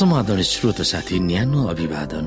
समाधान 0.00 0.40
श्रोत 0.40 0.80
साथी 0.80 1.18
न्यानो 1.20 1.60
अभिवादन। 1.68 2.26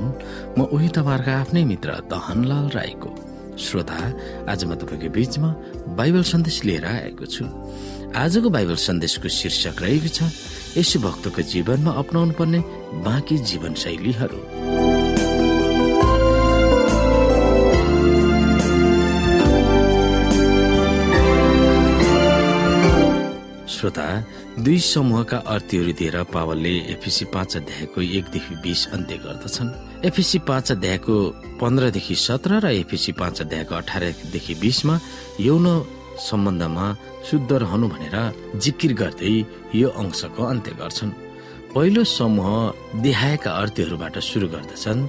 म 0.54 0.70
उही 0.70 0.88
तपाईँहरूको 0.94 1.30
आफ्नै 1.42 1.62
मित्र 1.66 1.90
दहनलाल 2.06 2.66
राईको। 2.70 3.10
श्रोता 3.58 3.98
आज 4.46 4.60
म 4.70 4.78
तपाईँको 4.78 5.08
बीचमा 5.10 5.50
बाइबल 5.98 6.22
सन्देश 6.22 6.56
लिएर 6.70 6.86
आएको 6.86 7.26
छु। 7.26 7.44
आजको 8.14 8.48
बाइबल 8.56 8.78
सन्देशको 8.78 9.26
शीर्षक 9.26 9.82
रहेको 9.82 10.06
छ 10.06 10.30
यसो 10.78 10.98
भक्तको 11.02 11.42
जीवनमा 11.42 11.90
अप्नाउनु 11.98 12.32
पर्ने 12.38 12.60
बाँकी 13.02 13.36
जीवनशैलीहरू 13.42 14.38
श्रोता 23.66 24.06
दुई 24.54 24.78
समूहका 24.78 25.36
अर्थीहरू 25.50 25.92
दिएर 25.98 26.22
पावलले 26.30 26.74
एफिसी 26.94 27.24
पाँच 27.34 27.56
अध्यायको 27.56 28.00
एकदेखि 28.00 28.54
बिस 28.62 28.86
अन्त्य 28.94 29.16
गर्दछन्। 29.26 29.70
एफिसी 30.06 30.38
पाँच 30.46 30.70
अध्यायको 30.72 31.14
पन्ध्रदेखि 31.58 32.14
सत्र 32.14 32.60
र 32.62 32.70
एफिसी 32.78 33.12
पाँच 33.18 33.40
अध्यायको 33.40 33.74
अठारदेखि 33.74 34.54
बिसमा 34.54 34.94
यौन 35.40 35.66
सम्बन्धमा 36.22 36.86
शुद्ध 37.26 37.52
रहनु 37.52 37.88
भनेर 37.88 38.16
जिकिर 38.54 38.92
गर्दै 38.94 39.34
यो 39.74 39.88
अंशको 39.90 40.42
अन्त्य 40.46 40.72
गर्छन्। 40.78 41.10
पहिलो 41.74 42.04
समूह 42.06 43.02
देहाएका 43.02 43.50
अर्थीहरूबाट 43.50 44.18
सुरु 44.22 44.48
गर्दछन्। 44.54 45.08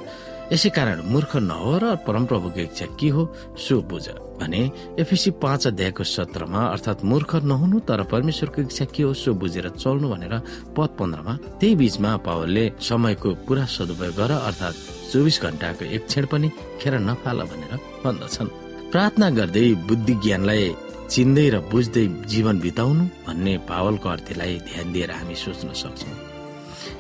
यसै 0.53 0.69
कारण 0.77 1.01
मूर्ख 1.13 1.31
नहो 1.41 1.73
र 1.81 1.95
परमप्रभुको 2.05 2.59
इच्छा 2.69 2.85
के 2.99 3.09
हो 3.15 3.23
सो 3.57 3.81
बुझ। 3.89 4.05
भने 4.39 4.61
एफिसी 5.01 5.31
पाँच 5.41 5.67
अध्यायको 5.67 6.03
सत्रमा 6.05 6.61
अर्थात् 6.75 7.05
मूर्ख 7.09 7.31
नहुनु 7.49 7.79
तर 7.87 8.03
परमेश्वरको 8.13 8.61
इच्छा 8.61 8.85
के 8.93 9.03
हो 9.03 9.13
सो 9.13 9.33
बुझेर 9.41 9.69
चल्नु 9.81 10.07
भनेर 10.13 10.33
पद 10.77 10.89
पन्ध्रमा 10.99 11.33
त्यही 11.59 11.75
बीचमा 11.81 12.11
पावलले 12.27 12.65
समयको 12.77 13.29
पुरा 13.47 13.65
सदुपयोग 13.65 14.15
गर 14.15 14.31
अर्थात् 14.37 14.81
चौबिस 15.11 15.41
घण्टाको 15.41 15.85
एक 15.95 16.05
क्षण 16.05 16.25
पनि 16.31 16.47
खेर 16.81 16.93
नफाल 17.09 17.37
भनेर 17.51 17.73
भन्दछन्। 18.03 18.53
प्रार्थना 18.91 19.29
गर्दै 19.39 19.67
बुद्धि 19.87 20.13
ज्ञानलाई 20.23 20.63
चिन्दै 21.09 21.47
र 21.53 21.55
बुझ्दै 21.71 22.05
जीवन 22.31 22.59
बिताउनु 22.59 23.03
भन्ने 23.25 23.53
पावलको 23.71 24.07
अर्थलाई 24.09 24.53
ध्यान 24.69 24.93
दिएर 24.93 25.11
हामी 25.11 25.35
सोच्न 25.43 25.73
सक्छौँ। 25.81 26.34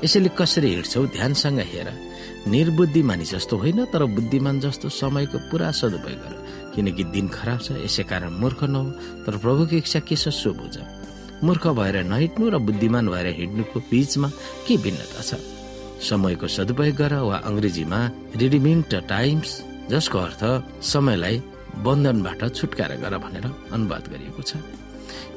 यसैले 0.03 0.29
कसरी 0.37 0.69
हिँड्छौ? 0.73 1.05
ध्यानसँग 1.15 1.59
हेर। 1.71 1.89
निर्बुद्धि 2.47 3.01
मानिस 3.01 3.31
जस्तो 3.31 3.57
होइन 3.57 3.85
तर 3.93 4.03
बुद्धिमान 4.15 4.59
जस्तो 4.59 4.89
समयको 4.89 5.37
पुरा 5.49 5.71
सदुपयोग 5.71 6.19
गर। 6.23 6.33
किनकि 6.75 7.03
दिन 7.13 7.27
खराब 7.31 7.59
छ 7.59 7.71
यसै 7.85 8.03
कारण 8.03 8.31
मूर्ख 8.41 8.63
नहो 8.69 8.83
तर 9.25 9.37
प्रभुको 9.43 9.75
इच्छा 9.75 9.99
के 10.05 10.15
छ 10.15 10.29
सो 10.29 10.53
बुझ। 10.53 10.75
मूर्ख 11.43 11.67
भएर 11.67 12.03
नहिँड्नु 12.03 12.45
र 12.49 12.57
बुद्धिमान 12.67 13.05
भएर 13.09 13.27
हिँड्नुको 13.39 13.79
बीचमा 13.89 14.29
के 14.67 14.77
भिन्नता 14.77 15.21
छ? 15.21 15.39
समयको 15.95 16.47
सदुपयोग 16.47 16.95
गर 16.95 17.13
वा 17.23 17.37
अङ्ग्रेजीमा 17.49 17.99
रिडिमिङ 18.35 18.81
टाइम्स 18.91 19.51
जसको 19.89 20.17
अर्थ 20.19 20.41
समयलाई 20.83 21.35
बन्धनबाट 21.85 22.41
छुटकारा 22.55 22.95
गर 23.03 23.17
भनेर 23.23 23.45
अनुवाद 23.73 24.03
गरिएको 24.11 24.41
छ। 24.41 24.59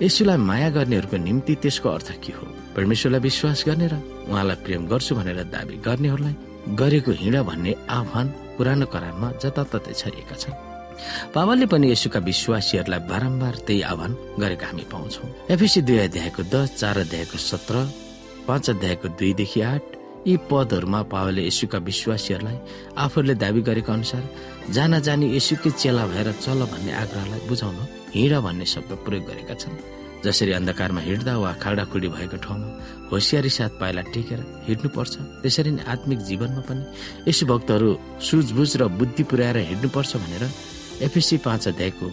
यसुलाई 0.02 0.36
माया 0.36 0.68
गर्नेहरूको 0.70 1.16
निम्ति 1.16 1.54
त्यसको 1.62 1.88
अर्थ 1.88 2.10
के 2.22 2.32
हो? 2.32 2.46
परमेश्वरलाई 2.76 3.20
विश्वास 3.20 3.64
गर्ने 3.66 3.86
र 3.88 3.94
उहाँलाई 4.30 4.56
प्रेम 4.64 4.86
गर्छु 4.86 5.14
भनेर 5.14 5.42
दावी 5.54 5.76
गर्नेहरूलाई 5.82 6.34
गरेको 6.80 7.10
हिँड 7.12 7.36
भन्ने 7.48 7.72
आह्वान 7.90 8.26
पुरानो 8.56 8.86
करारमा 8.86 9.28
जताततै 9.42 9.92
छरिएका 9.92 10.36
छन्। 10.36 10.56
पावलले 11.34 11.66
पनि 11.66 11.90
यसुका 11.92 12.18
विश्वासीहरूलाई 12.20 13.00
बारम्बार 13.10 13.54
त्यही 13.66 13.82
आह्वान 13.82 14.12
गरेका 14.40 14.66
हामी 14.66 14.84
पाउँछौ। 14.92 15.24
एफिसी 15.54 15.80
दुई 15.82 15.98
अध्यायको 16.06 16.42
दस 16.54 16.68
चार 16.80 16.98
अध्यायको 16.98 17.38
सत्र 17.38 17.74
पाँच 18.48 18.70
अध्यायको 18.70 19.08
दुईदेखि 19.08 19.60
आठ 19.60 19.82
यी 20.26 20.36
पदहरूमा 20.50 21.00
पावलले 21.12 21.42
यसुका 21.46 21.78
विश्वासीहरूलाई 21.78 22.58
आफूले 23.04 23.34
दावी 23.34 23.60
गरेको 23.68 23.92
अनुसार 23.92 24.22
जान 24.74 25.00
जानी 25.00 25.26
यसुकै 25.36 25.70
चेला 25.70 26.06
भएर 26.06 26.32
चल 26.44 26.60
भन्ने 26.72 26.92
आग्रहलाई 27.02 27.40
बुझाउन 27.48 27.78
हिँड 28.14 28.34
भन्ने 28.46 28.66
शब्द 28.66 28.90
प्रयोग 29.04 29.24
गरेका 29.30 29.54
छन्। 29.54 29.76
जसरी 30.24 30.52
अन्धकारमा 30.52 31.00
हिँड्दा 31.00 31.36
वा 31.38 31.52
खाडाखुडी 31.62 32.08
भएको 32.10 32.36
ठाउँमा 32.42 32.68
होसियारी 33.12 33.50
साथ 33.50 33.72
पाइला 33.80 34.02
टेकेर 34.10 34.40
हिँड्नुपर्छ। 34.66 35.14
त्यसरी 35.42 35.70
नै 35.70 35.82
आत्मिक 35.86 36.18
जीवनमा 36.28 36.62
पनि 36.66 36.82
यसो 37.28 37.46
भक्तहरू 37.46 37.88
सुझबुझ 38.18 38.70
र 38.76 38.82
बुद्धि 38.98 39.22
पुर्याएर 39.30 39.56
हिँड्नुपर्छ 39.70 40.12
भनेर 40.16 40.44
एफएसी 41.06 41.36
पाँच 41.46 41.68
अध्यायको 41.68 42.06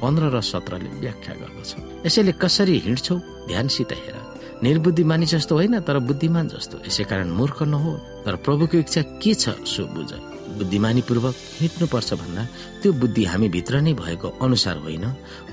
पन्ध्र 0.00 0.24
र 0.32 0.40
सत्रले 0.40 0.90
व्याख्या 1.04 1.34
गर्दछ। 1.36 1.70
यसैले 2.06 2.32
कसरी 2.40 2.78
हिँड्छौ? 2.88 3.14
ध्यानसित 3.52 3.92
हेर। 3.92 4.29
निर्बुद्धि 4.62 5.04
मानिस 5.04 5.30
जस्तो 5.30 5.54
होइन 5.56 5.80
तर 5.80 5.98
बुद्धिमान 6.04 6.48
जस्तो। 6.48 6.84
यसै 6.86 7.04
कारण 7.04 7.28
मूर्ख 7.32 7.62
नहो 7.64 7.92
तर 8.24 8.36
प्रभुको 8.44 8.76
इच्छा 8.84 9.02
के 9.22 9.34
छ 9.34 9.56
सो 9.64 9.86
बुझ। 9.94 10.10
पूर्वक 11.08 11.34
हिँड्नुपर्छ 11.60 12.12
भन्दा 12.20 12.42
त्यो 12.82 12.92
बुद्धि 12.92 13.24
हामी 13.24 13.48
भित्र 13.48 13.80
नै 13.80 13.92
भएको 13.96 14.28
अनुसार 14.44 14.76
होइन। 14.84 15.04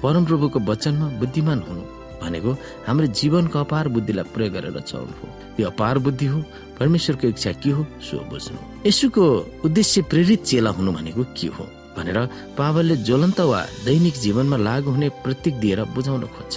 परमप्रभुको 0.03 0.59
वचनमा 0.59 1.07
बुद्धिमान 1.21 1.59
हुनु 1.67 1.83
भनेको 2.21 2.51
हाम्रो 2.87 3.07
जीवनको 3.13 3.57
अपार 3.59 3.87
बुद्धिलाई 3.95 4.25
प्रयोग 4.35 4.53
गरेर 4.53 4.79
चल्नु 4.81 5.13
हो। 5.19 5.27
यो 5.59 5.65
अपार 5.67 5.97
बुद्धि 6.03 6.25
हो 6.25 6.39
परमेश्वरको 6.79 7.27
इच्छा 7.27 7.51
के 7.63 7.69
हो 7.69 7.85
सो 8.03 8.17
बुझ्नु। 8.27 8.59
यसुको 8.87 9.23
उद्देश्य 9.65 10.01
प्रेरित 10.11 10.43
चेला 10.43 10.69
हुनु 10.75 10.91
भनेको 10.91 11.23
के 11.37 11.47
हो 11.47 11.63
भनेर 11.95 12.19
पावलले 12.57 12.95
ज्वलन्त 13.07 13.39
वा 13.41 13.61
दैनिक 13.85 14.15
जीवनमा 14.19 14.57
लागू 14.57 14.89
हुने 14.91 15.09
प्रतीक 15.23 15.53
दिएर 15.61 15.83
बुझाउन 15.95 16.25
खोज्छ 16.35 16.55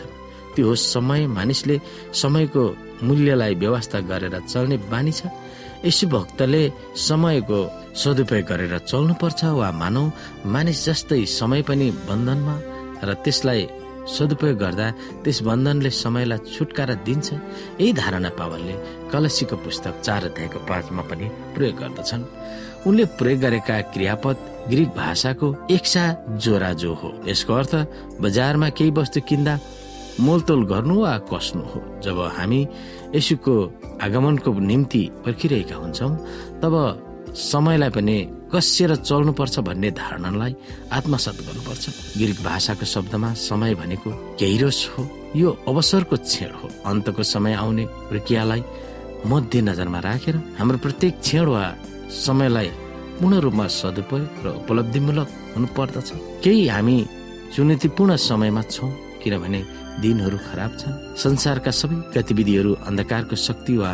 त्यो 0.55 0.69
हो 0.69 0.75
समय 0.75 1.27
मानिसले 1.37 1.77
समयको 2.13 2.65
मूल्यलाई 3.07 3.55
व्यवस्था 3.63 3.99
गरेर 4.11 4.35
चल्ने 4.53 4.77
बानी 4.93 5.13
छ। 5.13 5.21
यसु 5.85 6.07
भक्तले 6.13 6.63
समयको 7.09 7.59
सदुपयोग 7.97 8.45
गरेर 8.51 8.75
चल्नुपर्छ 8.91 9.41
वा 9.57 9.69
मानौ 9.73 10.05
मानिस 10.45 10.79
जस्तै 10.87 11.25
समय 11.41 11.63
पनि 11.69 11.91
बन्धनमा 12.09 12.57
र 13.09 13.11
त्यसलाई 13.25 13.63
सदुपयोग 14.17 14.57
गर्दा 14.59 14.87
त्यस 15.25 15.39
बन्धनले 15.49 15.91
समयलाई 16.05 16.39
छुटकारा 16.53 16.95
दिन्छ। 17.07 17.29
यही 17.81 17.93
धारणा 17.93 18.31
पावलले 18.39 18.75
कलसीको 19.13 19.57
पुस्तक 19.65 20.01
चार 20.05 20.25
अध्यायको 20.29 20.59
पाँचमा 20.69 21.03
पनि 21.09 21.27
प्रयोग 21.55 21.77
गर्दछन्। 21.81 22.23
उनले 22.87 23.05
प्रयोग 23.19 23.41
गरेका 23.41 23.81
क्रियापद 23.95 24.37
ग्रिक 24.71 24.89
भाषाको 24.97 25.49
एकसा 25.71 26.05
जोरा 26.45 26.73
जो 26.81 26.93
हो। 27.01 27.09
यसको 27.29 27.53
अर्थ 27.55 27.73
बजारमा 28.21 28.69
केही 28.77 28.91
वस्तु 28.99 29.21
किन्दा 29.29 29.55
मोलतोल 30.21 30.63
गर्नु 30.73 30.95
वा 31.01 31.13
कस्नु 31.31 31.63
हो? 31.63 31.79
जब 32.05 32.19
हामी 32.37 32.61
यसुको 33.15 33.55
आगमनको 34.03 34.51
निम्ति 34.71 35.03
पर्खिरहेका 35.25 35.77
हुन्छौँ 35.77 36.13
तब 36.63 36.75
समयलाई 37.31 37.91
पनि 37.95 38.17
कसिएर 38.53 38.95
चल्नुपर्छ 39.07 39.59
भन्ने 39.69 39.91
धारणालाई 39.95 40.53
आत्मसात 40.93 41.37
गर्नुपर्छ। 41.47 41.85
ग्रिक 42.19 42.39
भाषाको 42.45 42.85
शब्दमा 42.85 43.33
समय 43.39 43.75
भनेको 43.81 44.11
गहिरोस 44.41 44.81
हो। 44.93 45.03
यो 45.37 45.51
अवसरको 45.69 46.17
क्षण 46.17 46.51
हो। 46.59 46.69
अन्तको 46.91 47.23
समय 47.23 47.55
आउने 47.55 47.85
प्रक्रियालाई 48.11 48.63
मध्य 49.27 49.61
नजरमा 49.63 49.99
राखेर 50.01 50.37
हाम्रो 50.59 50.79
प्रत्येक 50.85 51.21
क्षण 51.21 51.47
वा 51.55 51.65
समयलाई 52.25 52.69
पूर्ण 53.21 53.35
रूपमा 53.45 53.67
सदुपयोग 53.69 54.45
र 54.45 54.47
उपलब्धिमूलक 54.61 55.29
हुनु 55.55 55.67
पर्दछ 55.77 56.09
केही 56.45 56.67
हामी 56.69 56.97
चुनौतीपूर्ण 57.55 58.17
समयमा 58.17 58.63
छौँ 58.75 58.91
किनभने 59.23 59.61
दिनहरू 60.01 60.39
खराब 60.41 60.73
छन्। 60.81 60.99
संसारका 61.17 61.71
सबै 61.71 61.97
गतिविधिहरू 62.15 62.71
अन्धकारको 62.89 63.37
शक्ति 63.37 63.77
वा 63.77 63.93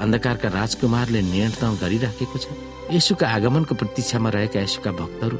अन्धकारका 0.00 0.48
राजकुमारले 0.48 1.20
नियन्त्रण 1.22 1.72
गरिराखेको 1.82 2.38
छ। 2.38 2.46
यसुका 2.88 3.26
आगमनको 3.28 3.74
प्रतीक्षामा 3.74 4.28
रहेका 4.30 4.60
यसुका 4.60 4.90
भक्तहरू 5.00 5.36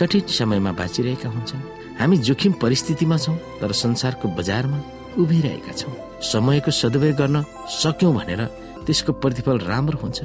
कठिन 0.00 0.26
समयमा 0.28 0.72
बाँचिरहेका 0.72 1.28
हुन्छन्। 1.28 1.62
हामी 2.00 2.16
जोखिम 2.26 2.52
परिस्थितिमा 2.62 3.16
छौँ 3.16 3.36
तर 3.60 3.72
संसारको 3.72 4.26
बजारमा 4.38 4.78
उभिरहेका 5.16 5.72
छौँ। 5.72 5.94
समयको 6.22 6.70
सदुपयोग 6.70 7.16
गर्न 7.16 7.36
सक्यौँ 7.80 8.14
भनेर 8.14 8.42
त्यसको 8.86 9.12
प्रतिफल 9.22 9.58
राम्रो 9.64 9.98
हुन्छ। 10.02 10.18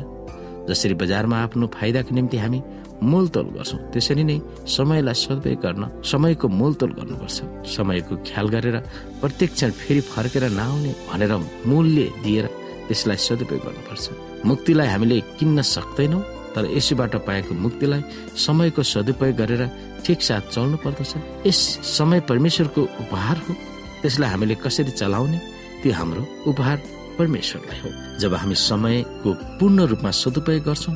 जसरी 0.69 0.93
बजारमा 0.97 1.37
आफ्नो 1.43 1.65
फाइदाको 1.69 2.15
निम्ति 2.15 2.37
हामी 2.37 2.59
मोलतोल 3.01 3.47
गर्छौँ। 3.55 3.79
त्यसरी 3.91 4.23
नै 4.23 4.37
समयलाई 4.67 5.13
सदुपयोग 5.13 5.59
गर्न 5.61 5.83
समयको 6.03 6.47
मोलतोल 6.47 6.91
गर्नुपर्छ। 6.99 7.37
समयको 7.75 8.13
ख्याल 8.27 8.47
गरेर 8.55 8.77
प्रत्येक 9.21 9.51
क्षण 9.53 9.71
फेरि 9.71 10.01
फर्केर 10.13 10.43
नआउने 10.51 10.91
भनेर 11.09 11.31
मूल्य 11.65 12.03
दिएर 12.23 12.45
त्यसलाई 12.87 13.17
सदुपयोग 13.17 13.61
गर्नुपर्छ। 13.65 14.05
मुक्तिलाई 14.45 14.87
हामीले 14.87 15.19
किन्न 15.39 15.61
सक्दैनौँ 15.61 16.21
तर 16.55 16.63
यसैबाट 16.71 17.15
पाएको 17.27 17.53
मुक्तिलाई 17.65 18.01
समयको 18.37 18.81
सदुपयोग 18.83 19.35
गरेर 19.35 19.63
ठिक 20.05 20.19
साथ 20.21 20.43
चल्नु 20.53 20.77
पर्दछ। 20.85 21.11
यस 21.45 21.59
समय 21.97 22.19
परमेश्वरको 22.29 22.81
उपहार 22.81 23.37
हो। 23.45 23.53
त्यसलाई 24.01 24.29
हामीले 24.29 24.55
कसरी 24.55 24.91
चलाउने? 24.91 25.39
त्यो 25.81 25.93
हाम्रो 25.93 26.21
उपहार 26.47 26.77
परमेश्वरलाई 27.17 27.79
हो। 27.83 27.89
जब 28.19 28.33
हामी 28.33 28.55
समयको 28.55 29.29
पूर्ण 29.59 29.79
रूपमा 29.91 30.11
सदुपयोग 30.11 30.63
गर्छौँ 30.63 30.95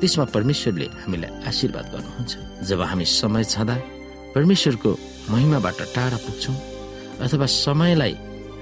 त्यसमा 0.00 0.24
परमेश्वरले 0.34 0.86
हामीलाई 1.04 1.30
आशीर्वाद 1.48 1.86
गर्नुहुन्छ। 1.94 2.32
जब 2.68 2.80
हामी 2.90 3.04
समय 3.04 3.44
छँदा 3.44 3.76
परमेश्वरको 4.34 4.90
महिमाबाट 5.30 5.78
टाढा 5.94 6.18
पुग्छौँ 6.26 6.56
अथवा 7.24 7.46
समयलाई 7.46 8.14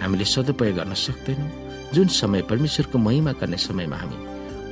हामीले 0.03 0.25
सदुपयोग 0.25 0.77
गर्न 0.77 0.95
सक्दैनौँ 1.07 1.51
जुन 1.95 2.07
समय 2.21 2.43
परमेश्वरको 2.51 2.99
महिमा 2.99 3.33
गर्ने 3.41 3.57
समयमा 3.57 3.97
हामी 3.97 4.19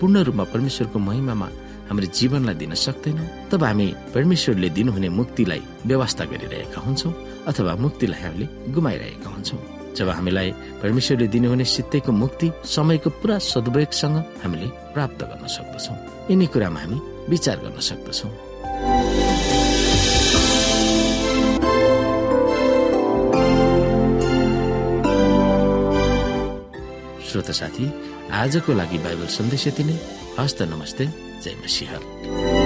पूर्ण 0.00 0.16
रूपमा 0.28 0.44
परमेश्वरको 0.52 0.98
महिमामा 0.98 1.48
हाम्रो 1.88 2.06
जीवनलाई 2.18 2.54
दिन 2.54 2.74
सक्दैनौँ 2.86 3.26
तब 3.50 3.64
हामी 3.64 3.86
परमेश्वरले 4.14 4.68
दिनुहुने 4.76 5.08
मुक्तिलाई 5.18 5.62
व्यवस्था 5.86 6.24
गरिरहेका 6.32 6.80
हुन्छौँ 6.80 7.12
अथवा 7.48 7.74
मुक्तिलाई 7.84 8.20
हामीले 8.22 8.46
गुमाइरहेका 8.74 9.28
हुन्छौँ। 9.30 9.79
जब 9.96 10.08
हामीलाई 10.08 10.50
परमेश्वरले 10.82 11.26
दिनुहुने 11.28 11.64
सित्तैको 11.64 12.12
मुक्ति 12.12 12.50
समयको 12.64 13.10
पुरा 13.10 13.38
सदुपयोगसँग 13.38 14.16
हामीले 14.42 14.66
प्राप्त 14.94 15.20
गर्न 15.24 15.46
सक्दछौँ। 15.46 15.96
यिनी 16.30 16.46
कुरामा 16.46 16.80
हामी 16.80 16.98
विचार 17.28 17.56
गर्न 17.56 17.80
सक्दछौँ। 17.80 18.30
श्रोता 27.28 27.52
साथी 27.52 27.84
आजको 28.32 28.72
लागि 28.72 28.98
बाइबल 28.98 29.26
सन्देश 29.26 29.66
यति 29.66 29.84
नै। 29.84 29.98
हस्त 30.38 30.62
नमस्ते। 30.62 31.06
जय 31.44 31.54
मसिंह। 31.64 32.59